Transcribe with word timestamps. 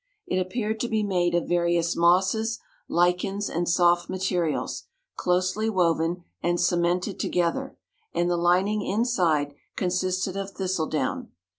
It 0.25 0.39
appeared 0.39 0.79
to 0.79 0.87
be 0.87 1.03
made 1.03 1.35
of 1.35 1.47
various 1.47 1.95
mosses, 1.95 2.57
lichens, 2.87 3.47
and 3.49 3.69
soft 3.69 4.09
materials, 4.09 4.85
closely 5.15 5.69
woven 5.69 6.23
and 6.41 6.59
cemented 6.59 7.19
together, 7.19 7.77
and 8.11 8.27
the 8.27 8.35
lining 8.35 8.81
inside 8.81 9.53
consisted 9.75 10.35
of 10.35 10.53
thistle 10.53 10.87
down. 10.87 11.29